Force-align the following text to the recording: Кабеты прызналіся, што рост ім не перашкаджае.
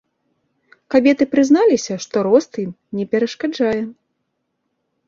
Кабеты 0.95 1.27
прызналіся, 1.35 1.99
што 2.07 2.25
рост 2.29 2.51
ім 2.65 2.71
не 2.99 3.05
перашкаджае. 3.13 3.79